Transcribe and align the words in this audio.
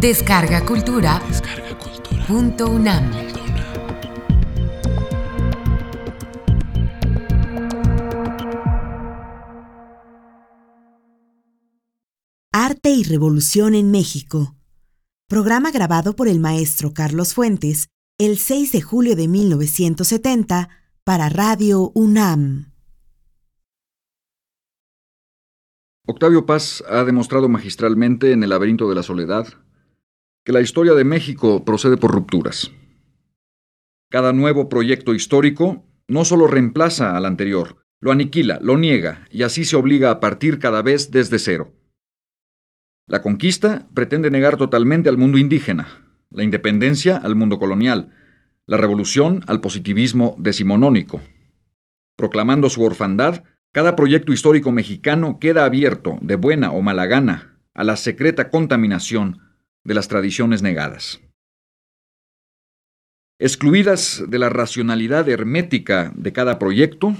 Descarga 0.00 0.64
Cultura. 0.64 1.20
Punto 2.28 2.70
UNAM. 2.70 3.10
Arte 12.52 12.90
y 12.90 13.02
Revolución 13.02 13.74
en 13.74 13.90
México. 13.90 14.54
Programa 15.26 15.72
grabado 15.72 16.14
por 16.14 16.28
el 16.28 16.38
maestro 16.38 16.94
Carlos 16.94 17.34
Fuentes 17.34 17.88
el 18.18 18.38
6 18.38 18.70
de 18.70 18.82
julio 18.82 19.16
de 19.16 19.26
1970 19.26 20.68
para 21.02 21.28
Radio 21.28 21.90
UNAM. 21.96 22.72
Octavio 26.06 26.46
Paz 26.46 26.84
ha 26.88 27.02
demostrado 27.02 27.48
magistralmente 27.48 28.30
en 28.30 28.44
El 28.44 28.50
laberinto 28.50 28.88
de 28.88 28.94
la 28.94 29.02
soledad 29.02 29.48
que 30.48 30.52
la 30.52 30.62
historia 30.62 30.94
de 30.94 31.04
México 31.04 31.62
procede 31.62 31.98
por 31.98 32.10
rupturas. 32.10 32.72
Cada 34.10 34.32
nuevo 34.32 34.70
proyecto 34.70 35.14
histórico 35.14 35.84
no 36.08 36.24
solo 36.24 36.46
reemplaza 36.46 37.18
al 37.18 37.26
anterior, 37.26 37.84
lo 38.00 38.12
aniquila, 38.12 38.58
lo 38.62 38.78
niega 38.78 39.26
y 39.30 39.42
así 39.42 39.66
se 39.66 39.76
obliga 39.76 40.10
a 40.10 40.20
partir 40.20 40.58
cada 40.58 40.80
vez 40.80 41.10
desde 41.10 41.38
cero. 41.38 41.74
La 43.06 43.20
conquista 43.20 43.90
pretende 43.92 44.30
negar 44.30 44.56
totalmente 44.56 45.10
al 45.10 45.18
mundo 45.18 45.36
indígena, 45.36 45.86
la 46.30 46.44
independencia 46.44 47.18
al 47.18 47.34
mundo 47.34 47.58
colonial, 47.58 48.14
la 48.64 48.78
revolución 48.78 49.44
al 49.48 49.60
positivismo 49.60 50.34
decimonónico. 50.38 51.20
Proclamando 52.16 52.70
su 52.70 52.82
orfandad, 52.84 53.44
cada 53.70 53.94
proyecto 53.96 54.32
histórico 54.32 54.72
mexicano 54.72 55.38
queda 55.40 55.66
abierto, 55.66 56.16
de 56.22 56.36
buena 56.36 56.72
o 56.72 56.80
mala 56.80 57.04
gana, 57.04 57.60
a 57.74 57.84
la 57.84 57.96
secreta 57.96 58.48
contaminación 58.48 59.42
de 59.88 59.94
las 59.94 60.06
tradiciones 60.06 60.60
negadas. 60.60 61.18
Excluidas 63.40 64.22
de 64.28 64.38
la 64.38 64.50
racionalidad 64.50 65.26
hermética 65.30 66.12
de 66.14 66.30
cada 66.34 66.58
proyecto, 66.58 67.16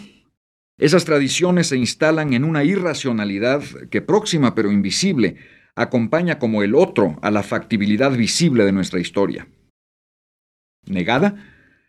esas 0.77 1.07
tradiciones 1.07 1.69
se 1.69 1.79
instalan 1.79 2.35
en 2.35 2.45
una 2.45 2.65
irracionalidad 2.65 3.63
que 3.91 4.03
próxima 4.03 4.55
pero 4.55 4.71
invisible 4.71 5.37
acompaña 5.77 6.39
como 6.39 6.63
el 6.63 6.75
otro 6.75 7.19
a 7.23 7.31
la 7.31 7.43
factibilidad 7.43 8.13
visible 8.13 8.67
de 8.67 8.73
nuestra 8.73 9.01
historia. 9.01 9.49
Negada, 10.85 11.37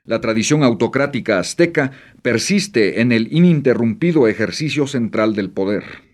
la 0.05 0.21
tradición 0.21 0.64
autocrática 0.64 1.39
azteca 1.39 1.91
persiste 2.21 3.02
en 3.02 3.11
el 3.11 3.33
ininterrumpido 3.33 4.30
ejercicio 4.30 4.88
central 4.88 5.36
del 5.36 5.49
poder. 5.49 6.08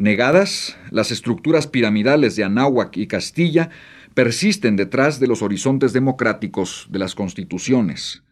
Negadas, 0.00 0.78
las 0.90 1.10
estructuras 1.10 1.66
piramidales 1.66 2.34
de 2.34 2.42
Anáhuac 2.42 2.96
y 2.96 3.06
Castilla 3.06 3.68
persisten 4.14 4.74
detrás 4.74 5.20
de 5.20 5.26
los 5.26 5.42
horizontes 5.42 5.92
democráticos 5.92 6.88
de 6.90 6.98
las 6.98 7.14
constituciones. 7.14 8.22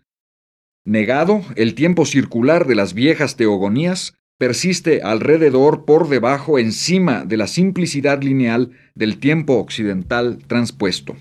Negado, 0.86 1.42
el 1.56 1.74
tiempo 1.74 2.06
circular 2.06 2.66
de 2.66 2.74
las 2.74 2.94
viejas 2.94 3.36
teogonías 3.36 4.14
persiste 4.38 5.02
alrededor, 5.02 5.84
por 5.84 6.08
debajo, 6.08 6.58
encima 6.58 7.26
de 7.26 7.36
la 7.36 7.46
simplicidad 7.46 8.22
lineal 8.22 8.70
del 8.94 9.18
tiempo 9.18 9.58
occidental 9.58 10.38
transpuesto. 10.46 11.18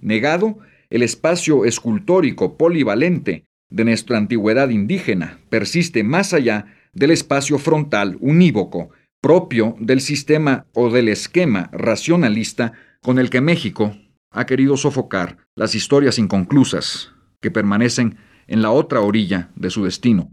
Negado, 0.00 0.58
el 0.88 1.02
espacio 1.02 1.66
escultórico 1.66 2.56
polivalente 2.56 3.44
de 3.68 3.84
nuestra 3.84 4.16
antigüedad 4.16 4.70
indígena 4.70 5.38
persiste 5.50 6.02
más 6.02 6.32
allá 6.32 6.75
del 6.96 7.10
espacio 7.10 7.58
frontal 7.58 8.16
unívoco 8.20 8.88
propio 9.20 9.76
del 9.78 10.00
sistema 10.00 10.66
o 10.72 10.90
del 10.90 11.08
esquema 11.08 11.68
racionalista 11.72 12.72
con 13.02 13.18
el 13.18 13.28
que 13.28 13.42
México 13.42 13.94
ha 14.30 14.46
querido 14.46 14.76
sofocar 14.78 15.36
las 15.54 15.74
historias 15.74 16.18
inconclusas 16.18 17.12
que 17.40 17.50
permanecen 17.50 18.16
en 18.46 18.62
la 18.62 18.70
otra 18.70 19.00
orilla 19.00 19.50
de 19.56 19.68
su 19.70 19.84
destino. 19.84 20.32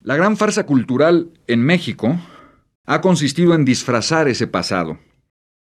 La 0.00 0.16
gran 0.16 0.36
farsa 0.36 0.64
cultural 0.64 1.32
en 1.48 1.62
México 1.64 2.20
ha 2.86 3.00
consistido 3.00 3.54
en 3.54 3.64
disfrazar 3.64 4.28
ese 4.28 4.46
pasado, 4.46 5.00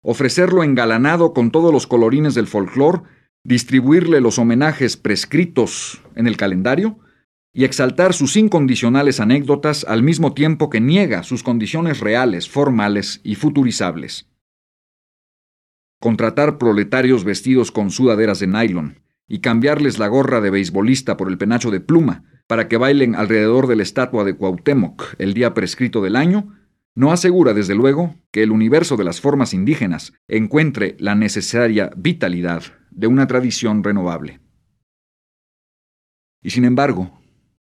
ofrecerlo 0.04 0.64
engalanado 0.64 1.34
con 1.34 1.52
todos 1.52 1.72
los 1.72 1.88
colorines 1.88 2.34
del 2.34 2.48
folclore, 2.48 3.04
distribuirle 3.44 4.20
los 4.20 4.38
homenajes 4.38 4.98
prescritos 4.98 6.02
en 6.16 6.28
el 6.28 6.36
calendario 6.36 7.00
y 7.54 7.66
exaltar 7.66 8.14
sus 8.14 8.38
incondicionales 8.38 9.20
anécdotas 9.20 9.84
al 9.88 10.04
mismo 10.04 10.34
tiempo 10.34 10.70
que 10.70 10.80
niega 10.80 11.24
sus 11.24 11.44
condiciones 11.44 12.00
reales, 12.00 12.50
formales 12.50 13.20
y 13.24 13.36
futurizables. 13.36 14.30
Contratar 16.00 16.58
proletarios 16.58 17.24
vestidos 17.24 17.72
con 17.72 17.92
sudaderas 17.92 18.40
de 18.40 18.48
nylon 18.48 19.02
y 19.28 19.40
cambiarles 19.40 20.00
la 20.00 20.08
gorra 20.08 20.42
de 20.42 20.50
beisbolista 20.50 21.18
por 21.18 21.30
el 21.30 21.38
penacho 21.38 21.72
de 21.72 21.80
pluma 21.80 22.24
para 22.48 22.68
que 22.68 22.78
bailen 22.78 23.16
alrededor 23.16 23.68
de 23.68 23.76
la 23.76 23.84
estatua 23.84 24.24
de 24.24 24.36
Cuauhtémoc 24.36 25.16
el 25.20 25.34
día 25.34 25.54
prescrito 25.54 26.02
del 26.02 26.16
año 26.16 26.58
no 26.94 27.14
asegura, 27.14 27.54
desde 27.54 27.74
luego, 27.74 28.16
que 28.32 28.44
el 28.44 28.52
universo 28.52 28.98
de 28.98 29.06
las 29.06 29.22
formas 29.22 29.54
indígenas 29.54 30.14
encuentre 30.28 30.98
la 31.00 31.16
necesaria 31.16 31.92
vitalidad 31.96 32.64
de 32.90 33.08
una 33.08 33.28
tradición 33.28 33.84
renovable. 33.84 34.42
Y 36.44 36.50
sin 36.50 36.66
embargo, 36.66 37.21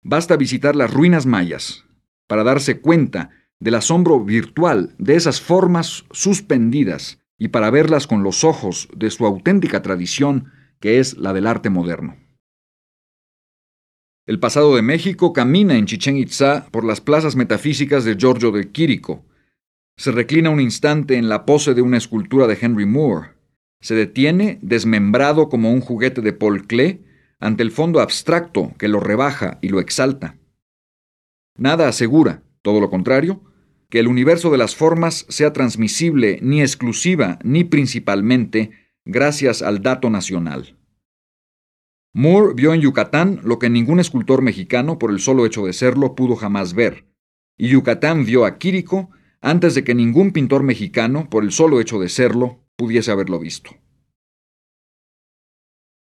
basta 0.09 0.37
visitar 0.37 0.77
las 0.77 0.94
ruinas 0.94 1.27
mayas 1.27 1.84
para 2.28 2.44
darse 2.44 2.81
cuenta 2.81 3.31
del 3.59 3.75
asombro 3.75 4.22
virtual 4.22 4.94
de 4.99 5.17
esas 5.17 5.41
formas 5.41 6.05
suspendidas 6.12 7.21
y 7.39 7.49
para 7.49 7.71
verlas 7.71 8.06
con 8.06 8.22
los 8.22 8.44
ojos 8.44 8.89
de 8.97 9.11
su 9.11 9.27
auténtica 9.27 9.83
tradición 9.83 10.53
que 10.78 11.00
es 11.00 11.17
la 11.17 11.33
del 11.33 11.49
arte 11.49 11.71
moderno. 11.71 12.17
El 14.27 14.39
pasado 14.39 14.77
de 14.77 14.83
México 14.83 15.33
camina 15.33 15.77
en 15.77 15.87
Chichen 15.87 16.17
Itzá 16.17 16.69
por 16.71 16.84
las 16.84 17.00
plazas 17.00 17.34
metafísicas 17.34 18.05
de 18.05 18.17
Giorgio 18.17 18.53
de 18.53 18.71
Quirico. 18.71 19.25
Se 19.97 20.12
reclina 20.12 20.50
un 20.50 20.61
instante 20.61 21.17
en 21.17 21.28
la 21.28 21.47
pose 21.47 21.75
de 21.75 21.83
una 21.83 21.97
escultura 21.97 22.47
de 22.47 22.59
Henry 22.61 22.87
Moore. 22.87 23.31
Se 23.81 23.94
detiene, 23.94 24.61
desmembrado 24.62 25.49
como 25.49 25.73
un 25.73 25.81
juguete 25.81 26.21
de 26.21 26.33
Paul 26.33 26.67
Klee, 26.67 27.06
ante 27.38 27.62
el 27.62 27.70
fondo 27.70 28.00
abstracto 28.00 28.72
que 28.78 28.88
lo 28.88 29.00
rebaja 29.00 29.58
y 29.62 29.69
lo 29.69 29.80
exalta. 29.80 30.36
Nada 31.56 31.88
asegura, 31.88 32.42
todo 32.62 32.80
lo 32.80 32.91
contrario, 32.91 33.42
que 33.88 34.00
el 34.00 34.08
universo 34.08 34.50
de 34.50 34.58
las 34.58 34.74
formas 34.74 35.26
sea 35.28 35.52
transmisible 35.52 36.38
ni 36.42 36.60
exclusiva 36.60 37.38
ni 37.42 37.64
principalmente 37.64 38.70
gracias 39.04 39.62
al 39.62 39.82
dato 39.82 40.10
nacional. 40.10 40.76
Moore 42.12 42.54
vio 42.54 42.72
en 42.72 42.80
Yucatán 42.80 43.41
lo 43.44 43.58
que 43.58 43.70
ningún 43.70 44.00
escultor 44.00 44.42
mexicano, 44.42 44.98
por 44.98 45.10
el 45.10 45.20
solo 45.20 45.44
hecho 45.46 45.66
de 45.66 45.72
serlo, 45.72 46.14
pudo 46.14 46.34
jamás 46.34 46.75
ver, 46.75 47.06
y 47.58 47.69
Yucatán 47.69 48.25
vio 48.25 48.44
a 48.44 48.58
Quirico 48.58 49.10
antes 49.41 49.75
de 49.75 49.84
que 49.84 49.94
ningún 49.94 50.32
pintor 50.32 50.62
mexicano, 50.62 51.28
por 51.30 51.44
el 51.44 51.52
solo 51.52 51.80
hecho 51.80 52.00
de 52.00 52.08
serlo, 52.08 52.64
pudiese 52.76 53.10
haberlo 53.10 53.38
visto. 53.38 53.70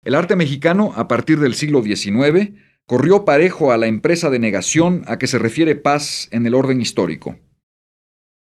El 0.03 0.15
arte 0.15 0.35
mexicano, 0.35 0.93
a 0.95 1.07
partir 1.07 1.39
del 1.39 1.55
siglo 1.55 1.83
XIX, 1.83 2.53
corrió 2.85 3.25
parejo 3.25 3.71
a 3.71 3.77
la 3.77 3.87
empresa 3.87 4.29
de 4.29 4.39
negación 4.39 5.03
a 5.07 5.17
que 5.19 5.27
se 5.27 5.39
refiere 5.39 5.75
Paz 5.75 6.29
en 6.31 6.45
el 6.45 6.55
orden 6.55 6.81
histórico. 6.81 7.37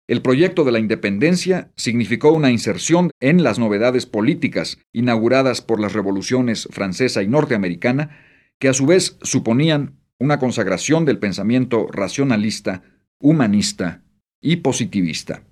El 0.07 0.21
proyecto 0.21 0.63
de 0.63 0.71
la 0.71 0.79
independencia 0.79 1.71
significó 1.75 2.31
una 2.31 2.51
inserción 2.51 3.11
en 3.19 3.43
las 3.43 3.59
novedades 3.59 4.05
políticas 4.05 4.77
inauguradas 4.91 5.61
por 5.61 5.79
las 5.79 5.93
revoluciones 5.93 6.67
francesa 6.71 7.23
y 7.23 7.27
norteamericana, 7.27 8.19
que 8.59 8.69
a 8.69 8.73
su 8.73 8.85
vez 8.85 9.17
suponían 9.21 9.99
una 10.19 10.37
consagración 10.37 11.05
del 11.05 11.17
pensamiento 11.17 11.87
racionalista, 11.91 12.83
humanista 13.19 14.03
y 14.41 14.57
positivista. 14.57 15.43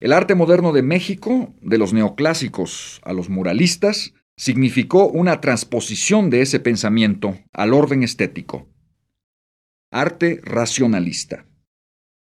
El 0.00 0.12
arte 0.12 0.34
moderno 0.34 0.72
de 0.72 0.82
México, 0.82 1.54
de 1.60 1.78
los 1.78 1.92
neoclásicos 1.92 3.00
a 3.04 3.12
los 3.12 3.28
muralistas, 3.28 4.14
significó 4.36 5.08
una 5.08 5.40
transposición 5.40 6.30
de 6.30 6.42
ese 6.42 6.60
pensamiento 6.60 7.38
al 7.52 7.72
orden 7.72 8.02
estético. 8.02 8.68
Arte 9.90 10.40
racionalista 10.44 11.46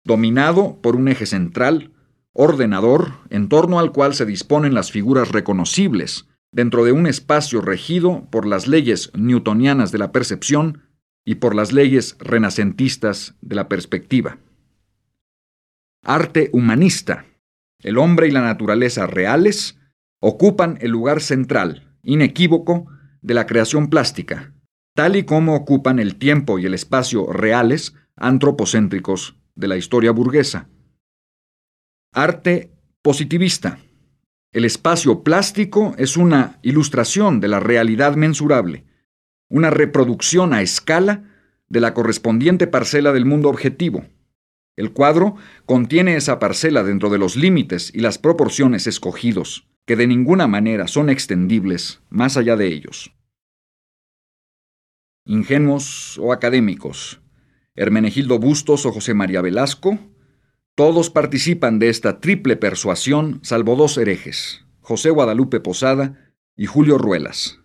dominado 0.05 0.81
por 0.81 0.97
un 0.97 1.09
eje 1.09 1.27
central, 1.27 1.93
ordenador, 2.33 3.13
en 3.31 3.49
torno 3.49 3.79
al 3.79 3.93
cual 3.93 4.15
se 4.15 4.27
disponen 4.27 4.75
las 4.75 4.91
figuras 4.91 5.31
reconocibles, 5.31 6.27
dentro 6.51 6.85
de 6.85 6.93
un 6.93 7.07
espacio 7.07 7.61
regido 7.61 8.29
por 8.31 8.47
las 8.47 8.67
leyes 8.67 9.11
newtonianas 9.15 9.93
de 9.93 9.99
la 9.99 10.13
percepción 10.13 10.83
y 11.25 11.37
por 11.37 11.55
las 11.55 11.73
leyes 11.73 12.17
renacentistas 12.19 13.37
de 13.41 13.55
la 13.55 13.69
perspectiva. 13.69 14.39
Arte 16.05 16.51
humanista. 16.53 17.27
El 17.83 17.99
hombre 17.99 18.29
y 18.29 18.31
la 18.31 18.43
naturaleza 18.43 19.07
reales 19.07 19.79
ocupan 20.21 20.79
el 20.81 20.91
lugar 20.93 21.21
central, 21.21 21.97
inequívoco, 22.03 22.87
de 23.23 23.35
la 23.35 23.47
creación 23.47 23.89
plástica, 23.89 24.53
tal 24.95 25.17
y 25.17 25.25
como 25.25 25.55
ocupan 25.55 25.99
el 25.99 26.17
tiempo 26.17 26.59
y 26.59 26.67
el 26.67 26.75
espacio 26.75 27.27
reales 27.27 27.95
antropocéntricos 28.17 29.37
de 29.55 29.69
la 29.69 29.77
historia 29.77 30.11
burguesa. 30.11 30.69
Arte 32.13 32.73
positivista. 33.01 33.79
El 34.53 34.65
espacio 34.65 35.23
plástico 35.23 35.95
es 35.99 36.17
una 36.17 36.59
ilustración 36.63 37.41
de 37.41 37.49
la 37.49 37.59
realidad 37.59 38.17
mensurable, 38.17 38.85
una 39.49 39.71
reproducción 39.71 40.53
a 40.53 40.63
escala 40.63 41.25
de 41.69 41.81
la 41.81 41.95
correspondiente 41.95 42.67
parcela 42.67 43.13
del 43.13 43.25
mundo 43.25 43.49
objetivo. 43.49 44.05
El 44.77 44.93
cuadro 44.93 45.37
contiene 45.67 46.17
esa 46.17 46.39
parcela 46.39 46.83
dentro 46.83 47.11
de 47.11 47.19
los 47.19 47.37
límites 47.37 47.91
y 47.95 48.01
las 48.01 48.19
proporciones 48.19 48.87
escogidos, 48.87 49.69
que 49.87 49.97
de 49.97 50.07
ninguna 50.07 50.47
manera 50.47 50.89
son 50.89 51.11
extendibles 51.11 52.01
más 52.09 52.37
allá 52.37 52.57
de 52.57 52.69
ellos. 52.69 53.15
Ingenuos 55.25 56.19
o 56.19 56.33
académicos, 56.33 57.21
Hermenegildo 57.75 58.39
Bustos 58.39 58.87
o 58.87 58.93
José 58.93 59.15
María 59.15 59.41
Velasco, 59.41 59.99
todos 60.75 61.11
participan 61.11 61.79
de 61.79 61.91
esta 61.91 62.21
triple 62.21 62.57
persuasión, 62.57 63.41
salvo 63.43 63.77
dos 63.77 63.99
herejes, 63.99 64.65
José 64.81 65.11
Guadalupe 65.11 65.61
Posada 65.61 66.35
y 66.57 66.67
Julio 66.67 66.97
Ruelas. 66.97 67.61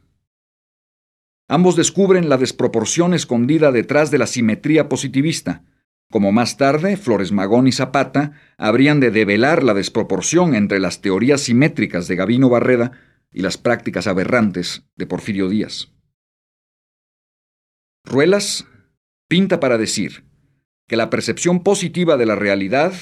Ambos 1.48 1.78
descubren 1.78 2.28
la 2.28 2.38
desproporción 2.38 3.14
escondida 3.14 3.72
detrás 3.72 4.12
de 4.12 4.18
la 4.18 4.28
simetría 4.28 4.90
positivista, 4.90 5.64
como 6.10 6.32
más 6.32 6.58
tarde 6.58 6.98
Flores 6.98 7.32
Magón 7.32 7.68
y 7.68 7.72
Zapata 7.72 8.34
habrían 8.58 9.00
de 9.00 9.12
develar 9.12 9.64
la 9.64 9.74
desproporción 9.74 10.56
entre 10.56 10.80
las 10.80 11.02
teorías 11.02 11.42
simétricas 11.42 12.08
de 12.08 12.16
Gavino 12.16 12.50
Barreda 12.50 12.92
y 13.32 13.42
las 13.42 13.58
prácticas 13.58 14.08
aberrantes 14.08 14.84
de 14.96 15.06
Porfirio 15.06 15.50
Díaz. 15.50 15.92
Ruelas 18.06 18.66
pinta 19.28 19.60
para 19.60 19.78
decir, 19.78 20.24
que 20.88 20.96
la 20.96 21.10
percepción 21.10 21.64
positiva 21.64 22.18
de 22.18 22.26
la 22.26 22.36
realidad 22.36 22.94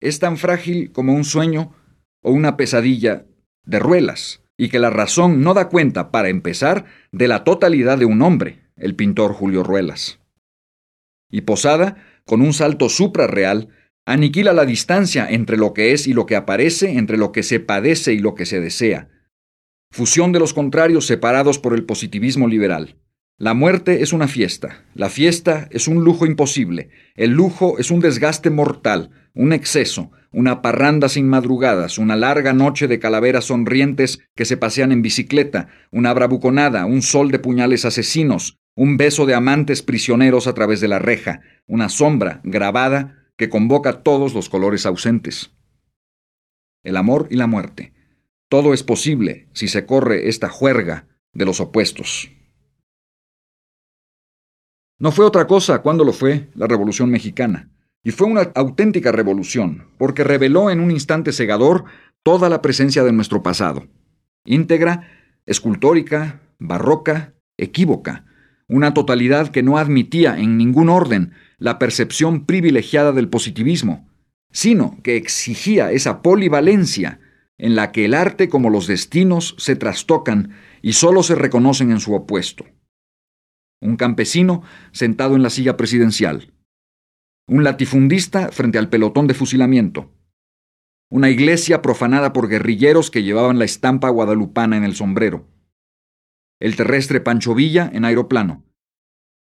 es 0.00 0.20
tan 0.20 0.36
frágil 0.36 0.92
como 0.92 1.12
un 1.14 1.24
sueño 1.24 1.74
o 2.22 2.30
una 2.30 2.56
pesadilla 2.56 3.26
de 3.64 3.78
ruelas, 3.78 4.44
y 4.56 4.68
que 4.68 4.78
la 4.78 4.90
razón 4.90 5.42
no 5.42 5.54
da 5.54 5.68
cuenta, 5.68 6.10
para 6.10 6.28
empezar, 6.28 6.86
de 7.12 7.28
la 7.28 7.44
totalidad 7.44 7.98
de 7.98 8.04
un 8.04 8.22
hombre, 8.22 8.62
el 8.76 8.94
pintor 8.94 9.32
Julio 9.32 9.62
Ruelas. 9.64 10.20
Y 11.30 11.42
Posada, 11.42 11.96
con 12.26 12.42
un 12.42 12.52
salto 12.52 12.88
suprarreal, 12.88 13.68
aniquila 14.04 14.52
la 14.52 14.66
distancia 14.66 15.26
entre 15.30 15.56
lo 15.56 15.72
que 15.72 15.92
es 15.92 16.06
y 16.06 16.12
lo 16.12 16.26
que 16.26 16.36
aparece, 16.36 16.98
entre 16.98 17.16
lo 17.16 17.32
que 17.32 17.42
se 17.42 17.60
padece 17.60 18.12
y 18.12 18.18
lo 18.18 18.34
que 18.34 18.46
se 18.46 18.60
desea. 18.60 19.08
Fusión 19.90 20.32
de 20.32 20.40
los 20.40 20.52
contrarios 20.52 21.06
separados 21.06 21.58
por 21.58 21.72
el 21.72 21.84
positivismo 21.84 22.48
liberal. 22.48 22.96
La 23.38 23.54
muerte 23.54 24.02
es 24.02 24.12
una 24.12 24.28
fiesta, 24.28 24.84
la 24.94 25.10
fiesta 25.10 25.68
es 25.70 25.88
un 25.88 26.02
lujo 26.02 26.26
imposible, 26.26 26.90
el 27.14 27.32
lujo 27.32 27.78
es 27.78 27.90
un 27.90 28.00
desgaste 28.00 28.50
mortal, 28.50 29.10
un 29.34 29.52
exceso, 29.52 30.10
una 30.32 30.62
parranda 30.62 31.08
sin 31.08 31.28
madrugadas, 31.28 31.98
una 31.98 32.16
larga 32.16 32.54
noche 32.54 32.88
de 32.88 32.98
calaveras 32.98 33.44
sonrientes 33.44 34.20
que 34.34 34.46
se 34.46 34.56
pasean 34.56 34.90
en 34.90 35.02
bicicleta, 35.02 35.68
una 35.92 36.12
bravuconada, 36.14 36.86
un 36.86 37.02
sol 37.02 37.30
de 37.30 37.38
puñales 37.38 37.84
asesinos, 37.84 38.58
un 38.76 38.96
beso 38.96 39.26
de 39.26 39.34
amantes 39.34 39.82
prisioneros 39.82 40.46
a 40.46 40.54
través 40.54 40.80
de 40.80 40.88
la 40.88 41.00
reja, 41.00 41.40
una 41.66 41.88
sombra 41.88 42.40
grabada 42.44 43.26
que 43.36 43.48
convoca 43.48 44.04
todos 44.04 44.34
los 44.34 44.48
colores 44.48 44.86
ausentes. 44.86 45.50
El 46.84 46.96
amor 46.96 47.26
y 47.30 47.36
la 47.36 47.48
muerte. 47.48 47.94
Todo 48.48 48.74
es 48.74 48.84
posible 48.84 49.48
si 49.54 49.66
se 49.66 49.86
corre 49.86 50.28
esta 50.28 50.48
juerga 50.48 51.08
de 51.32 51.46
los 51.46 51.58
opuestos. 51.58 52.30
No 54.98 55.10
fue 55.10 55.24
otra 55.24 55.46
cosa 55.46 55.82
cuando 55.82 56.04
lo 56.04 56.12
fue 56.12 56.48
la 56.54 56.66
Revolución 56.66 57.10
Mexicana. 57.10 57.70
Y 58.02 58.12
fue 58.12 58.28
una 58.28 58.52
auténtica 58.54 59.10
revolución, 59.10 59.88
porque 59.98 60.22
reveló 60.22 60.70
en 60.70 60.78
un 60.78 60.92
instante 60.92 61.32
cegador 61.32 61.86
toda 62.22 62.48
la 62.48 62.62
presencia 62.62 63.02
de 63.02 63.12
nuestro 63.12 63.42
pasado. 63.42 63.88
Íntegra, 64.44 65.08
escultórica, 65.44 66.40
barroca, 66.60 67.34
equívoca. 67.56 68.24
Una 68.68 68.94
totalidad 68.94 69.48
que 69.48 69.62
no 69.62 69.78
admitía 69.78 70.38
en 70.38 70.56
ningún 70.56 70.88
orden 70.88 71.32
la 71.58 71.78
percepción 71.78 72.46
privilegiada 72.46 73.12
del 73.12 73.28
positivismo, 73.28 74.08
sino 74.50 74.98
que 75.02 75.16
exigía 75.16 75.92
esa 75.92 76.22
polivalencia 76.22 77.20
en 77.58 77.76
la 77.76 77.92
que 77.92 78.04
el 78.04 78.14
arte 78.14 78.48
como 78.48 78.70
los 78.70 78.86
destinos 78.86 79.54
se 79.58 79.76
trastocan 79.76 80.52
y 80.82 80.94
solo 80.94 81.22
se 81.22 81.34
reconocen 81.34 81.90
en 81.90 82.00
su 82.00 82.14
opuesto. 82.14 82.64
Un 83.80 83.96
campesino 83.96 84.62
sentado 84.92 85.36
en 85.36 85.42
la 85.42 85.50
silla 85.50 85.76
presidencial, 85.76 86.52
un 87.48 87.64
latifundista 87.64 88.50
frente 88.50 88.78
al 88.78 88.88
pelotón 88.88 89.26
de 89.26 89.34
fusilamiento, 89.34 90.10
una 91.08 91.30
iglesia 91.30 91.82
profanada 91.82 92.32
por 92.32 92.48
guerrilleros 92.48 93.10
que 93.10 93.22
llevaban 93.22 93.58
la 93.58 93.64
estampa 93.64 94.08
guadalupana 94.08 94.76
en 94.76 94.84
el 94.84 94.96
sombrero, 94.96 95.46
el 96.60 96.76
terrestre 96.76 97.20
Pancho 97.20 97.54
Villa 97.54 97.90
en 97.92 98.04
aeroplano, 98.04 98.64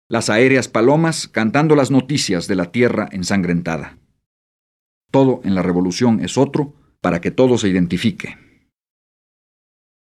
las 0.09 0.29
aéreas 0.29 0.67
palomas 0.67 1.27
cantando 1.27 1.75
las 1.75 1.89
noticias 1.89 2.47
de 2.47 2.55
la 2.55 2.71
tierra 2.71 3.07
ensangrentada. 3.11 3.97
Todo 5.11 5.41
en 5.43 5.55
la 5.55 5.61
revolución 5.61 6.19
es 6.19 6.37
otro 6.37 6.75
para 7.01 7.21
que 7.21 7.31
todo 7.31 7.57
se 7.57 7.69
identifique. 7.69 8.37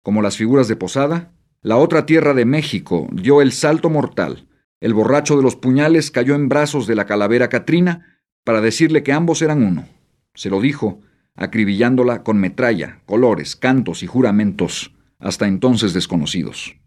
Como 0.03 0.21
las 0.21 0.37
figuras 0.37 0.67
de 0.67 0.75
Posada, 0.75 1.33
la 1.61 1.77
otra 1.77 2.05
tierra 2.05 2.33
de 2.33 2.45
México 2.45 3.07
dio 3.11 3.41
el 3.41 3.51
salto 3.51 3.89
mortal. 3.89 4.47
El 4.79 4.93
borracho 4.93 5.37
de 5.37 5.43
los 5.43 5.55
puñales 5.55 6.09
cayó 6.09 6.33
en 6.33 6.49
brazos 6.49 6.87
de 6.87 6.95
la 6.95 7.05
calavera 7.05 7.49
Catrina 7.49 8.19
para 8.43 8.61
decirle 8.61 9.03
que 9.03 9.13
ambos 9.13 9.41
eran 9.41 9.63
uno. 9.63 9.87
Se 10.33 10.49
lo 10.49 10.59
dijo, 10.59 11.01
acribillándola 11.35 12.23
con 12.23 12.39
metralla, 12.39 13.01
colores, 13.05 13.55
cantos 13.55 14.01
y 14.01 14.07
juramentos, 14.07 14.95
hasta 15.19 15.47
entonces 15.47 15.93
desconocidos. 15.93 16.81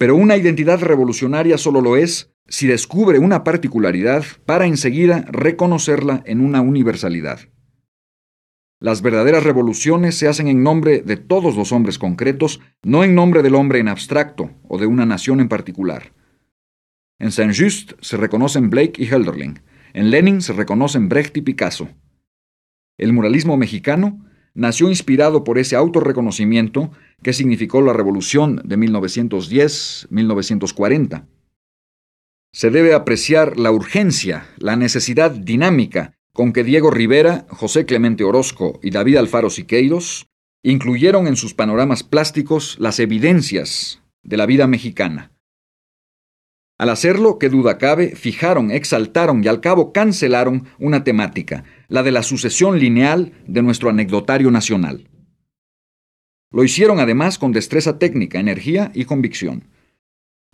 Pero 0.00 0.16
una 0.16 0.38
identidad 0.38 0.80
revolucionaria 0.80 1.58
solo 1.58 1.82
lo 1.82 1.94
es 1.94 2.32
si 2.48 2.66
descubre 2.66 3.18
una 3.18 3.44
particularidad 3.44 4.24
para 4.46 4.64
enseguida 4.64 5.26
reconocerla 5.28 6.22
en 6.24 6.40
una 6.40 6.62
universalidad. 6.62 7.40
Las 8.80 9.02
verdaderas 9.02 9.44
revoluciones 9.44 10.14
se 10.14 10.26
hacen 10.26 10.48
en 10.48 10.62
nombre 10.62 11.02
de 11.02 11.18
todos 11.18 11.54
los 11.54 11.70
hombres 11.70 11.98
concretos, 11.98 12.60
no 12.82 13.04
en 13.04 13.14
nombre 13.14 13.42
del 13.42 13.54
hombre 13.54 13.78
en 13.78 13.88
abstracto 13.88 14.52
o 14.66 14.78
de 14.78 14.86
una 14.86 15.04
nación 15.04 15.38
en 15.38 15.50
particular. 15.50 16.14
En 17.18 17.30
Saint-Just 17.30 17.92
se 18.00 18.16
reconocen 18.16 18.70
Blake 18.70 18.94
y 18.96 19.06
Hölderlin, 19.06 19.60
en 19.92 20.10
Lenin 20.10 20.40
se 20.40 20.54
reconocen 20.54 21.10
Brecht 21.10 21.36
y 21.36 21.42
Picasso. 21.42 21.90
El 22.96 23.12
muralismo 23.12 23.58
mexicano 23.58 24.24
nació 24.54 24.88
inspirado 24.88 25.44
por 25.44 25.58
ese 25.58 25.76
autorreconocimiento 25.76 26.90
que 27.22 27.32
significó 27.32 27.80
la 27.82 27.92
revolución 27.92 28.60
de 28.64 28.76
1910-1940. 28.78 31.26
Se 32.52 32.70
debe 32.70 32.94
apreciar 32.94 33.58
la 33.58 33.70
urgencia, 33.70 34.48
la 34.58 34.74
necesidad 34.76 35.30
dinámica 35.30 36.14
con 36.32 36.52
que 36.52 36.64
Diego 36.64 36.90
Rivera, 36.90 37.46
José 37.48 37.86
Clemente 37.86 38.24
Orozco 38.24 38.80
y 38.82 38.90
David 38.90 39.16
Alfaro 39.16 39.50
Siqueiros 39.50 40.26
incluyeron 40.62 41.26
en 41.26 41.36
sus 41.36 41.54
panoramas 41.54 42.02
plásticos 42.02 42.76
las 42.78 42.98
evidencias 42.98 44.02
de 44.22 44.36
la 44.36 44.44
vida 44.46 44.66
mexicana. 44.66 45.32
Al 46.80 46.88
hacerlo, 46.88 47.38
qué 47.38 47.50
duda 47.50 47.76
cabe, 47.76 48.16
fijaron, 48.16 48.70
exaltaron 48.70 49.44
y 49.44 49.48
al 49.48 49.60
cabo 49.60 49.92
cancelaron 49.92 50.64
una 50.78 51.04
temática, 51.04 51.62
la 51.88 52.02
de 52.02 52.10
la 52.10 52.22
sucesión 52.22 52.78
lineal 52.78 53.34
de 53.46 53.60
nuestro 53.60 53.90
anecdotario 53.90 54.50
nacional. 54.50 55.06
Lo 56.50 56.64
hicieron 56.64 56.98
además 56.98 57.38
con 57.38 57.52
destreza 57.52 57.98
técnica, 57.98 58.40
energía 58.40 58.92
y 58.94 59.04
convicción. 59.04 59.68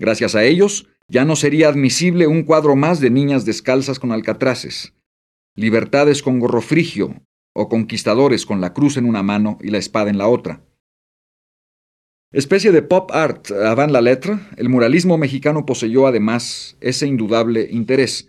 Gracias 0.00 0.34
a 0.34 0.42
ellos, 0.42 0.88
ya 1.06 1.24
no 1.24 1.36
sería 1.36 1.68
admisible 1.68 2.26
un 2.26 2.42
cuadro 2.42 2.74
más 2.74 2.98
de 2.98 3.10
niñas 3.10 3.44
descalzas 3.44 4.00
con 4.00 4.10
alcatraces, 4.10 4.94
libertades 5.54 6.22
con 6.24 6.40
gorro 6.40 6.60
frigio, 6.60 7.22
o 7.54 7.68
conquistadores 7.68 8.46
con 8.46 8.60
la 8.60 8.74
cruz 8.74 8.96
en 8.96 9.08
una 9.08 9.22
mano 9.22 9.58
y 9.62 9.70
la 9.70 9.78
espada 9.78 10.10
en 10.10 10.18
la 10.18 10.26
otra. 10.26 10.64
Especie 12.32 12.72
de 12.72 12.82
pop 12.82 13.10
art 13.12 13.50
avant 13.52 13.92
la 13.92 14.00
lettre, 14.00 14.38
el 14.56 14.68
muralismo 14.68 15.16
mexicano 15.16 15.64
poseyó 15.64 16.06
además 16.06 16.76
ese 16.80 17.06
indudable 17.06 17.68
interés, 17.70 18.28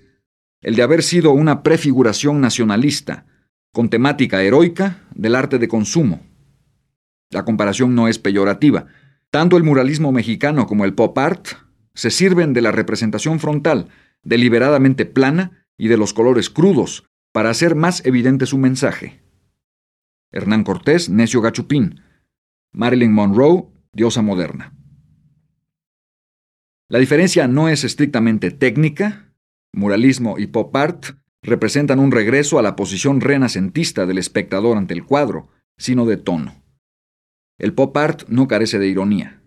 el 0.61 0.75
de 0.75 0.83
haber 0.83 1.01
sido 1.01 1.31
una 1.31 1.63
prefiguración 1.63 2.39
nacionalista, 2.39 3.25
con 3.73 3.89
temática 3.89 4.43
heroica 4.43 5.01
del 5.15 5.35
arte 5.35 5.57
de 5.57 5.67
consumo. 5.67 6.21
La 7.31 7.43
comparación 7.43 7.95
no 7.95 8.07
es 8.07 8.19
peyorativa. 8.19 8.85
Tanto 9.31 9.57
el 9.57 9.63
muralismo 9.63 10.11
mexicano 10.11 10.67
como 10.67 10.85
el 10.85 10.93
pop 10.93 11.17
art 11.17 11.47
se 11.93 12.11
sirven 12.11 12.53
de 12.53 12.61
la 12.61 12.71
representación 12.71 13.39
frontal, 13.39 13.89
deliberadamente 14.23 15.05
plana, 15.05 15.65
y 15.77 15.89
de 15.89 15.97
los 15.97 16.13
colores 16.13 16.49
crudos, 16.49 17.07
para 17.31 17.49
hacer 17.49 17.75
más 17.75 18.03
evidente 18.05 18.45
su 18.45 18.57
mensaje. 18.57 19.21
Hernán 20.31 20.63
Cortés, 20.63 21.09
necio 21.09 21.41
gachupín. 21.41 22.01
Marilyn 22.71 23.13
Monroe, 23.13 23.67
diosa 23.97 24.21
moderna. 24.21 24.75
La 26.87 26.99
diferencia 26.99 27.47
no 27.47 27.67
es 27.67 27.83
estrictamente 27.83 28.51
técnica, 28.51 29.33
muralismo 29.73 30.37
y 30.37 30.45
pop 30.45 30.73
art 30.75 31.17
representan 31.41 31.99
un 31.99 32.11
regreso 32.11 32.59
a 32.59 32.61
la 32.61 32.75
posición 32.75 33.21
renacentista 33.21 34.05
del 34.05 34.19
espectador 34.19 34.77
ante 34.77 34.93
el 34.93 35.03
cuadro, 35.03 35.49
sino 35.77 36.05
de 36.05 36.17
tono. 36.17 36.63
El 37.57 37.73
pop 37.73 37.97
art 37.97 38.21
no 38.27 38.47
carece 38.47 38.77
de 38.77 38.87
ironía. 38.87 39.41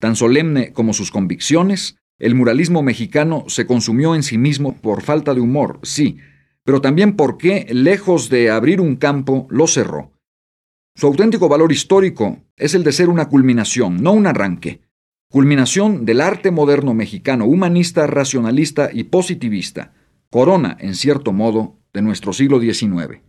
Tan 0.00 0.16
solemne 0.16 0.72
como 0.72 0.94
sus 0.94 1.10
convicciones, 1.10 1.98
el 2.18 2.34
muralismo 2.34 2.82
mexicano 2.82 3.44
se 3.48 3.66
consumió 3.66 4.14
en 4.14 4.22
sí 4.22 4.38
mismo 4.38 4.74
por 4.80 5.02
falta 5.02 5.34
de 5.34 5.42
humor, 5.42 5.80
sí, 5.82 6.16
pero 6.64 6.80
también 6.80 7.14
porque, 7.14 7.66
lejos 7.70 8.30
de 8.30 8.50
abrir 8.50 8.80
un 8.80 8.96
campo, 8.96 9.46
lo 9.50 9.66
cerró. 9.66 10.11
Su 10.94 11.06
auténtico 11.06 11.48
valor 11.48 11.72
histórico 11.72 12.42
es 12.56 12.74
el 12.74 12.84
de 12.84 12.92
ser 12.92 13.08
una 13.08 13.28
culminación, 13.28 14.02
no 14.02 14.12
un 14.12 14.26
arranque. 14.26 14.80
Culminación 15.30 16.04
del 16.04 16.20
arte 16.20 16.50
moderno 16.50 16.92
mexicano, 16.92 17.46
humanista, 17.46 18.06
racionalista 18.06 18.90
y 18.92 19.04
positivista, 19.04 19.94
corona, 20.28 20.76
en 20.78 20.94
cierto 20.94 21.32
modo, 21.32 21.78
de 21.94 22.02
nuestro 22.02 22.34
siglo 22.34 22.60
XIX. 22.60 23.20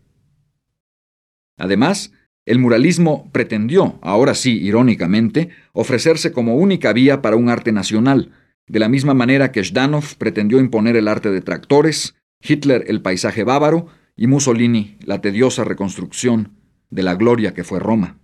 Además, 1.58 2.12
el 2.46 2.60
muralismo 2.60 3.29
pretendió, 3.32 3.98
ahora 4.01 4.36
sí, 4.36 4.60
irónicamente, 4.62 5.50
ofrecerse 5.72 6.34
como 6.34 6.58
única 6.58 6.91
vía 6.91 7.22
para 7.22 7.38
un 7.38 7.48
arte 7.48 7.72
nacional, 7.72 8.32
de 8.67 8.79
la 8.79 8.89
misma 8.89 9.13
manera 9.13 9.53
que 9.53 9.63
Zhdanov 9.63 10.17
pretendió 10.17 10.60
imponer 10.60 10.98
el 10.98 11.08
arte 11.08 11.32
de 11.32 11.41
tractores, 11.41 12.15
Hitler 12.41 12.84
el 12.88 13.01
paisaje 13.01 13.46
bávaro 13.46 13.88
y 14.17 14.27
Mussolini 14.27 14.98
la 15.05 15.22
tediosa 15.22 15.63
reconstrucción 15.63 16.62
de 16.93 17.03
la 17.03 17.15
gloria 17.15 17.53
que 17.53 17.63
fue 17.63 17.79
Roma. 17.79 18.19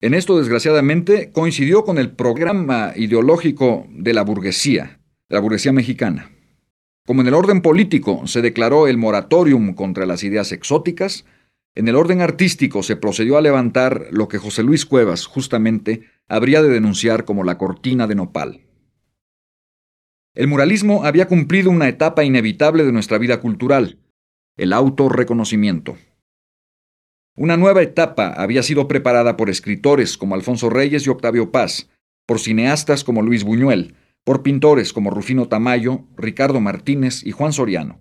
En 0.00 0.14
esto, 0.14 0.38
desgraciadamente, 0.38 1.30
coincidió 1.30 1.84
con 1.84 1.98
el 1.98 2.12
programa 2.12 2.92
ideológico 2.96 3.86
de 3.90 4.14
la 4.14 4.22
burguesía, 4.22 5.00
la 5.28 5.40
burguesía 5.40 5.72
mexicana. 5.72 6.30
Como 7.06 7.20
en 7.20 7.28
el 7.28 7.34
orden 7.34 7.60
político 7.60 8.26
se 8.26 8.40
declaró 8.40 8.86
el 8.86 8.96
moratorium 8.96 9.74
contra 9.74 10.06
las 10.06 10.24
ideas 10.24 10.52
exóticas, 10.52 11.26
en 11.74 11.86
el 11.86 11.96
orden 11.96 12.22
artístico 12.22 12.82
se 12.82 12.96
procedió 12.96 13.36
a 13.36 13.42
levantar 13.42 14.06
lo 14.10 14.28
que 14.28 14.38
José 14.38 14.62
Luis 14.62 14.86
Cuevas 14.86 15.26
justamente 15.26 16.04
habría 16.28 16.62
de 16.62 16.70
denunciar 16.70 17.26
como 17.26 17.44
la 17.44 17.58
cortina 17.58 18.06
de 18.06 18.14
nopal. 18.14 18.60
El 20.34 20.46
muralismo 20.46 21.04
había 21.04 21.28
cumplido 21.28 21.70
una 21.70 21.88
etapa 21.88 22.24
inevitable 22.24 22.84
de 22.84 22.92
nuestra 22.92 23.18
vida 23.18 23.40
cultural, 23.40 23.98
el 24.56 24.72
autorreconocimiento. 24.72 25.96
Una 27.36 27.56
nueva 27.56 27.82
etapa 27.82 28.28
había 28.28 28.62
sido 28.62 28.88
preparada 28.88 29.36
por 29.36 29.50
escritores 29.50 30.18
como 30.18 30.34
Alfonso 30.34 30.68
Reyes 30.68 31.06
y 31.06 31.10
Octavio 31.10 31.50
Paz, 31.50 31.88
por 32.26 32.38
cineastas 32.38 33.04
como 33.04 33.22
Luis 33.22 33.44
Buñuel, 33.44 33.94
por 34.24 34.42
pintores 34.42 34.92
como 34.92 35.10
Rufino 35.10 35.48
Tamayo, 35.48 36.04
Ricardo 36.16 36.60
Martínez 36.60 37.24
y 37.24 37.32
Juan 37.32 37.52
Soriano. 37.52 38.00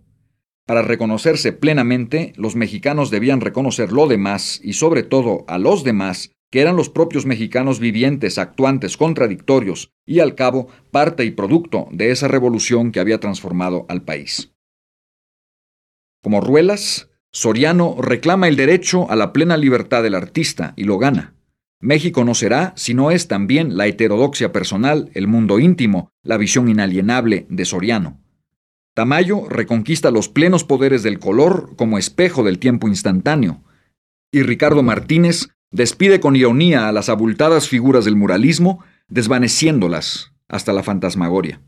Para 0.66 0.82
reconocerse 0.82 1.52
plenamente, 1.52 2.34
los 2.36 2.56
mexicanos 2.56 3.10
debían 3.10 3.42
reconocer 3.42 3.92
lo 3.92 4.08
demás 4.08 4.60
y 4.64 4.74
sobre 4.74 5.04
todo 5.04 5.46
a 5.48 5.58
los 5.58 5.84
demás, 5.84 6.32
que 6.52 6.62
eran 6.62 6.76
los 6.76 6.90
propios 6.90 7.26
mexicanos 7.26 7.80
vivientes, 7.80 8.38
actuantes, 8.38 8.98
contradictorios 8.98 9.92
y 10.06 10.20
al 10.20 10.36
cabo 10.36 10.68
parte 10.92 11.26
y 11.26 11.32
producto 11.32 11.88
de 11.92 12.12
esa 12.12 12.28
revolución 12.28 12.92
que 12.92 13.00
había 13.00 13.20
transformado 13.20 13.86
al 13.90 14.04
país. 14.04 14.54
Como 16.22 16.42
Ruelas, 16.42 17.10
Soriano 17.32 17.96
reclama 18.00 18.48
el 18.48 18.56
derecho 18.56 19.10
a 19.12 19.16
la 19.16 19.34
plena 19.34 19.56
libertad 19.56 20.02
del 20.02 20.16
artista 20.16 20.74
y 20.76 20.86
lo 20.86 20.98
gana. 20.98 21.36
México 21.80 22.26
no 22.26 22.34
será 22.34 22.74
si 22.76 22.94
no 22.94 23.12
es 23.12 23.28
también 23.28 23.78
la 23.78 23.88
heterodoxia 23.88 24.52
personal, 24.52 25.10
el 25.14 25.28
mundo 25.28 25.60
íntimo, 25.60 26.12
la 26.24 26.38
visión 26.38 26.68
inalienable 26.68 27.46
de 27.50 27.66
Soriano. 27.66 28.20
Tamayo 28.96 29.48
reconquista 29.48 30.12
los 30.12 30.28
plenos 30.28 30.64
poderes 30.64 31.04
del 31.04 31.20
color 31.20 31.76
como 31.78 31.98
espejo 31.98 32.44
del 32.44 32.60
tiempo 32.60 32.88
instantáneo, 32.88 33.64
y 34.32 34.42
Ricardo 34.44 34.84
Martínez 34.84 35.50
despide 35.72 36.20
con 36.20 36.36
ironía 36.36 36.90
a 36.90 36.92
las 36.92 37.10
abultadas 37.10 37.70
figuras 37.70 38.06
del 38.06 38.16
muralismo, 38.16 38.84
desvaneciéndolas 39.08 40.34
hasta 40.48 40.74
la 40.74 40.84
fantasmagoria. 40.84 41.62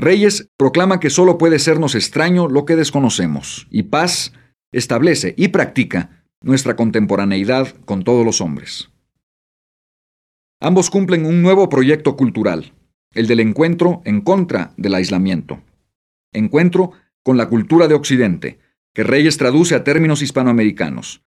Reyes 0.00 0.48
proclama 0.56 0.98
que 0.98 1.10
solo 1.10 1.36
puede 1.36 1.58
sernos 1.58 1.94
extraño 1.94 2.48
lo 2.48 2.64
que 2.64 2.74
desconocemos, 2.74 3.66
y 3.70 3.82
Paz 3.82 4.32
establece 4.72 5.34
y 5.36 5.48
practica 5.48 6.24
nuestra 6.42 6.74
contemporaneidad 6.74 7.68
con 7.84 8.02
todos 8.02 8.24
los 8.24 8.40
hombres. 8.40 8.90
Ambos 10.58 10.88
cumplen 10.88 11.26
un 11.26 11.42
nuevo 11.42 11.68
proyecto 11.68 12.16
cultural, 12.16 12.72
el 13.12 13.26
del 13.26 13.40
encuentro 13.40 14.00
en 14.06 14.22
contra 14.22 14.72
del 14.78 14.94
aislamiento. 14.94 15.62
Encuentro 16.32 16.92
con 17.22 17.36
la 17.36 17.50
cultura 17.50 17.86
de 17.86 17.94
Occidente, 17.94 18.58
que 18.94 19.04
Reyes 19.04 19.36
traduce 19.36 19.74
a 19.74 19.84
términos 19.84 20.22
hispanoamericanos. 20.22 21.22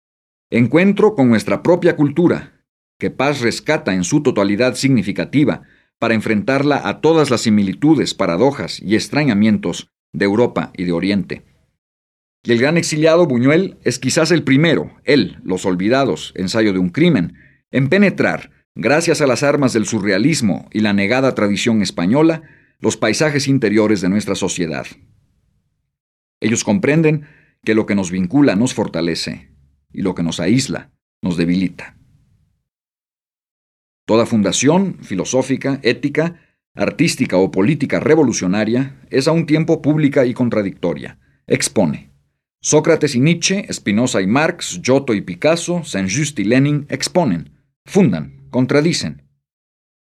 Encuentro 0.50 1.14
con 1.14 1.30
nuestra 1.30 1.62
propia 1.62 1.96
cultura, 1.96 2.64
que 2.98 3.10
Paz 3.10 3.40
rescata 3.40 3.94
en 3.94 4.04
su 4.04 4.22
totalidad 4.22 4.74
significativa 4.74 5.62
para 5.98 6.14
enfrentarla 6.14 6.88
a 6.88 7.00
todas 7.00 7.30
las 7.30 7.42
similitudes, 7.42 8.14
paradojas 8.14 8.80
y 8.80 8.94
extrañamientos 8.94 9.90
de 10.12 10.24
Europa 10.24 10.72
y 10.76 10.84
de 10.84 10.92
Oriente. 10.92 11.44
Y 12.44 12.52
el 12.52 12.60
gran 12.60 12.76
exiliado 12.76 13.26
Buñuel 13.26 13.78
es 13.82 13.98
quizás 13.98 14.30
el 14.30 14.44
primero, 14.44 14.92
él, 15.04 15.38
Los 15.42 15.66
Olvidados, 15.66 16.32
ensayo 16.36 16.72
de 16.72 16.78
un 16.78 16.90
crimen, 16.90 17.34
en 17.70 17.88
penetrar 17.88 18.50
gracias 18.74 19.20
a 19.20 19.26
las 19.26 19.42
armas 19.42 19.72
del 19.72 19.86
surrealismo 19.86 20.68
y 20.72 20.80
la 20.80 20.92
negada 20.92 21.34
tradición 21.34 21.82
española, 21.82 22.42
los 22.78 22.96
paisajes 22.96 23.48
interiores 23.48 24.00
de 24.00 24.08
nuestra 24.08 24.36
sociedad. 24.36 24.86
Ellos 26.40 26.62
comprenden 26.62 27.26
que 27.64 27.74
lo 27.74 27.86
que 27.86 27.96
nos 27.96 28.12
vincula 28.12 28.54
nos 28.54 28.72
fortalece 28.72 29.50
y 29.92 30.02
lo 30.02 30.14
que 30.14 30.22
nos 30.22 30.38
aísla 30.38 30.92
nos 31.20 31.36
debilita. 31.36 31.97
Toda 34.08 34.24
fundación 34.24 34.96
filosófica, 35.02 35.80
ética, 35.82 36.40
artística 36.74 37.36
o 37.36 37.50
política 37.50 38.00
revolucionaria 38.00 38.96
es 39.10 39.28
a 39.28 39.32
un 39.32 39.44
tiempo 39.44 39.82
pública 39.82 40.24
y 40.24 40.32
contradictoria. 40.32 41.18
Expone. 41.46 42.08
Sócrates 42.62 43.14
y 43.14 43.20
Nietzsche, 43.20 43.66
Spinoza 43.70 44.22
y 44.22 44.26
Marx, 44.26 44.80
Giotto 44.82 45.12
y 45.12 45.20
Picasso, 45.20 45.84
Saint-Just 45.84 46.38
y 46.38 46.44
Lenin 46.44 46.86
exponen, 46.88 47.50
fundan, 47.84 48.48
contradicen. 48.48 49.24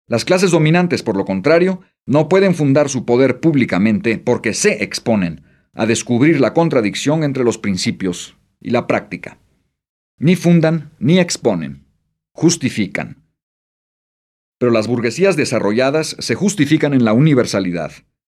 Las 0.07 0.25
clases 0.25 0.53
dominantes, 0.53 1.03
por 1.03 1.17
lo 1.17 1.25
contrario, 1.25 1.81
no 2.07 2.29
pueden 2.29 2.55
fundar 2.55 2.89
su 2.89 3.05
poder 3.05 3.41
públicamente 3.41 4.17
porque 4.19 4.55
se 4.55 4.85
exponen 4.85 5.43
a 5.75 5.87
descubrir 5.87 6.39
la 6.39 6.55
contradicción 6.55 7.25
entre 7.25 7.43
los 7.43 7.59
principios 7.59 8.37
y 8.61 8.71
la 8.71 8.87
práctica. 8.87 9.39
Ni 10.19 10.37
fundan 10.37 10.93
ni 11.01 11.19
exponen, 11.19 11.89
justifican. 12.31 13.28
Pero 14.59 14.73
las 14.73 14.87
burguesías 14.87 15.37
desarrolladas 15.37 16.17
se 16.19 16.35
justifican 16.35 16.95
en 16.95 17.05
la 17.05 17.13
universalidad. 17.13 17.93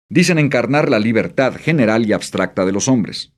Dicen 0.08 0.38
encarnar 0.38 0.90
la 0.90 0.98
libertad 0.98 1.54
general 1.54 2.06
y 2.06 2.12
abstracta 2.12 2.64
de 2.64 2.72
los 2.72 2.88
hombres. 2.88 3.32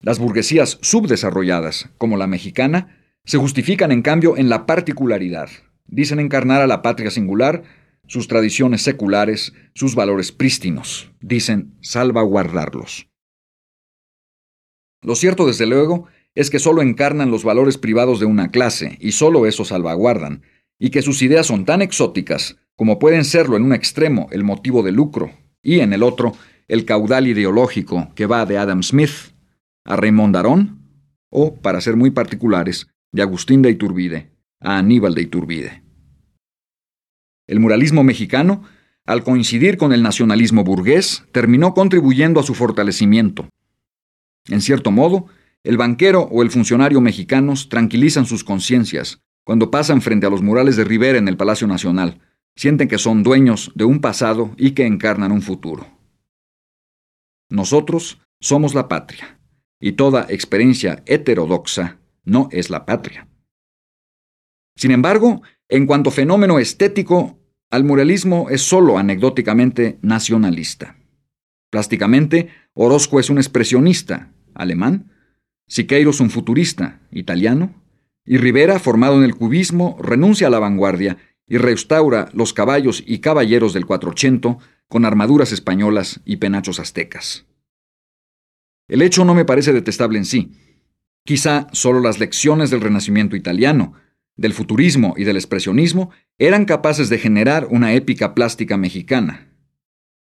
Las 0.00 0.18
burguesías 0.18 0.78
subdesarrolladas, 0.82 1.90
como 1.98 2.16
la 2.16 2.26
mexicana, 2.26 2.98
se 3.24 3.38
justifican 3.38 3.92
en 3.92 4.02
cambio 4.02 4.36
en 4.36 4.48
la 4.48 4.66
particularidad, 4.66 5.48
Dicen 5.88 6.18
encarnar 6.18 6.62
a 6.62 6.66
la 6.66 6.82
patria 6.82 7.10
singular, 7.10 7.62
sus 8.08 8.28
tradiciones 8.28 8.82
seculares, 8.82 9.52
sus 9.74 9.94
valores 9.94 10.32
prístinos. 10.32 11.12
Dicen 11.20 11.76
salvaguardarlos. 11.80 13.08
Lo 15.02 15.14
cierto, 15.14 15.46
desde 15.46 15.66
luego, 15.66 16.06
es 16.34 16.50
que 16.50 16.58
solo 16.58 16.82
encarnan 16.82 17.30
los 17.30 17.44
valores 17.44 17.78
privados 17.78 18.20
de 18.20 18.26
una 18.26 18.50
clase, 18.50 18.98
y 19.00 19.12
solo 19.12 19.46
eso 19.46 19.64
salvaguardan, 19.64 20.42
y 20.78 20.90
que 20.90 21.02
sus 21.02 21.22
ideas 21.22 21.46
son 21.46 21.64
tan 21.64 21.82
exóticas 21.82 22.56
como 22.76 22.98
pueden 22.98 23.24
serlo 23.24 23.56
en 23.56 23.62
un 23.62 23.72
extremo 23.72 24.28
el 24.30 24.44
motivo 24.44 24.82
de 24.82 24.92
lucro, 24.92 25.32
y 25.62 25.80
en 25.80 25.92
el 25.92 26.02
otro 26.02 26.34
el 26.68 26.84
caudal 26.84 27.26
ideológico 27.26 28.12
que 28.14 28.26
va 28.26 28.44
de 28.44 28.58
Adam 28.58 28.82
Smith 28.82 29.34
a 29.84 29.96
Raymond 29.96 30.36
Aron, 30.36 30.82
o, 31.30 31.54
para 31.54 31.80
ser 31.80 31.96
muy 31.96 32.10
particulares, 32.10 32.88
de 33.12 33.22
Agustín 33.22 33.62
de 33.62 33.70
Iturbide 33.70 34.30
a 34.60 34.78
Aníbal 34.78 35.14
de 35.14 35.22
Iturbide. 35.22 35.82
El 37.46 37.60
muralismo 37.60 38.02
mexicano, 38.02 38.64
al 39.06 39.22
coincidir 39.22 39.76
con 39.76 39.92
el 39.92 40.02
nacionalismo 40.02 40.64
burgués, 40.64 41.24
terminó 41.32 41.74
contribuyendo 41.74 42.40
a 42.40 42.42
su 42.42 42.54
fortalecimiento. 42.54 43.48
En 44.48 44.60
cierto 44.60 44.90
modo, 44.90 45.26
el 45.62 45.76
banquero 45.76 46.22
o 46.22 46.42
el 46.42 46.50
funcionario 46.50 47.00
mexicanos 47.00 47.68
tranquilizan 47.68 48.26
sus 48.26 48.44
conciencias 48.44 49.20
cuando 49.46 49.70
pasan 49.70 50.02
frente 50.02 50.26
a 50.26 50.30
los 50.30 50.42
murales 50.42 50.74
de 50.74 50.82
Rivera 50.82 51.18
en 51.18 51.28
el 51.28 51.36
Palacio 51.36 51.68
Nacional, 51.68 52.20
sienten 52.56 52.88
que 52.88 52.98
son 52.98 53.22
dueños 53.22 53.70
de 53.76 53.84
un 53.84 54.00
pasado 54.00 54.50
y 54.56 54.72
que 54.72 54.86
encarnan 54.86 55.30
un 55.30 55.40
futuro. 55.40 55.86
Nosotros 57.48 58.20
somos 58.40 58.74
la 58.74 58.88
patria, 58.88 59.38
y 59.78 59.92
toda 59.92 60.26
experiencia 60.28 61.04
heterodoxa 61.06 62.00
no 62.24 62.48
es 62.50 62.70
la 62.70 62.84
patria. 62.86 63.28
Sin 64.74 64.90
embargo, 64.90 65.42
en 65.68 65.86
cuanto 65.86 66.10
fenómeno 66.10 66.58
estético, 66.58 67.38
al 67.70 67.84
muralismo 67.84 68.50
es 68.50 68.62
solo 68.62 68.98
anecdóticamente 68.98 70.00
nacionalista. 70.02 70.96
Plásticamente, 71.70 72.48
Orozco 72.74 73.20
es 73.20 73.30
un 73.30 73.38
expresionista, 73.38 74.32
alemán, 74.54 75.12
Siqueiros 75.68 76.20
un 76.20 76.30
futurista, 76.30 77.00
italiano, 77.12 77.85
y 78.26 78.38
Rivera, 78.38 78.78
formado 78.78 79.16
en 79.16 79.22
el 79.22 79.36
cubismo, 79.36 79.96
renuncia 80.00 80.48
a 80.48 80.50
la 80.50 80.58
vanguardia 80.58 81.16
y 81.46 81.58
restaura 81.58 82.28
los 82.32 82.52
caballos 82.52 83.02
y 83.06 83.20
caballeros 83.20 83.72
del 83.72 83.86
480 83.86 84.58
con 84.88 85.04
armaduras 85.04 85.52
españolas 85.52 86.20
y 86.24 86.36
penachos 86.36 86.80
aztecas. 86.80 87.46
El 88.88 89.02
hecho 89.02 89.24
no 89.24 89.34
me 89.34 89.44
parece 89.44 89.72
detestable 89.72 90.18
en 90.18 90.24
sí. 90.24 90.52
Quizá 91.24 91.68
solo 91.72 92.00
las 92.00 92.18
lecciones 92.18 92.70
del 92.70 92.80
Renacimiento 92.80 93.36
italiano, 93.36 93.94
del 94.36 94.52
futurismo 94.52 95.14
y 95.16 95.24
del 95.24 95.36
expresionismo 95.36 96.10
eran 96.38 96.66
capaces 96.66 97.08
de 97.08 97.18
generar 97.18 97.66
una 97.70 97.94
épica 97.94 98.34
plástica 98.34 98.76
mexicana. 98.76 99.52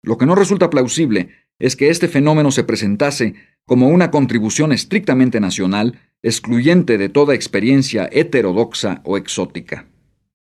Lo 0.03 0.19
que 0.19 0.27
no 0.27 0.35
resulta 0.35 0.71
plausible 0.71 1.31
es 1.63 1.77
que 1.77 1.91
este 1.91 2.09
fenómeno 2.09 2.51
se 2.51 2.65
presentase 2.65 3.35
como 3.67 3.87
una 3.87 4.11
contribución 4.11 4.73
estrictamente 4.73 5.39
nacional, 5.39 6.01
excluyente 6.21 6.99
de 6.99 7.09
toda 7.09 7.37
experiencia 7.37 8.09
heterodoxa 8.11 9.01
o 9.05 9.17
exótica. 9.17 9.87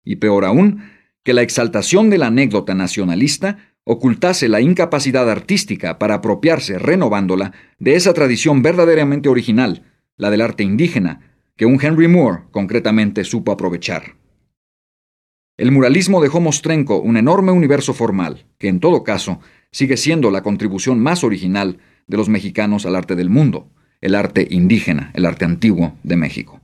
Y 0.05 0.15
peor 0.15 0.45
aún, 0.45 0.83
que 1.25 1.33
la 1.33 1.41
exaltación 1.41 2.09
de 2.09 2.17
la 2.17 2.27
anécdota 2.27 2.75
nacionalista 2.75 3.57
ocultase 3.83 4.47
la 4.47 4.61
incapacidad 4.61 5.29
artística 5.29 5.99
para 5.99 6.15
apropiarse, 6.15 6.79
renovándola, 6.79 7.51
de 7.77 7.95
esa 7.95 8.13
tradición 8.13 8.61
verdaderamente 8.61 9.27
original, 9.27 9.83
la 10.15 10.29
del 10.29 10.39
arte 10.39 10.63
indígena, 10.63 11.35
que 11.57 11.65
un 11.65 11.77
Henry 11.81 12.07
Moore 12.07 12.43
concretamente 12.51 13.25
supo 13.25 13.51
aprovechar. 13.51 14.15
El 15.57 15.73
muralismo 15.73 16.21
dejó 16.21 16.39
mostrenco 16.39 17.01
un 17.01 17.17
enorme 17.17 17.51
universo 17.51 17.93
formal, 17.93 18.45
que 18.57 18.69
en 18.69 18.79
todo 18.79 19.03
caso 19.03 19.41
sigue 19.71 19.97
siendo 19.97 20.31
la 20.31 20.43
contribución 20.43 20.99
más 20.99 21.23
original 21.23 21.79
de 22.07 22.17
los 22.17 22.29
mexicanos 22.29 22.85
al 22.85 22.95
arte 22.95 23.15
del 23.15 23.29
mundo, 23.29 23.69
el 24.01 24.15
arte 24.15 24.47
indígena, 24.49 25.11
el 25.13 25.25
arte 25.25 25.45
antiguo 25.45 25.97
de 26.03 26.17
México. 26.17 26.59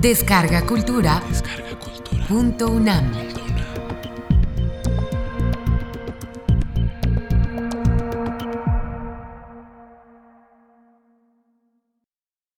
Descarga 0.00 0.64
Cultura. 0.64 1.20
Punto 2.28 2.68
UNAM. 2.68 3.47